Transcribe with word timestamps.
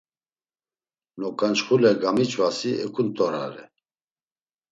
Noǩançxule 1.19 1.91
gamiç̌vasi 2.01 2.71
eǩunt̆orare. 2.85 3.65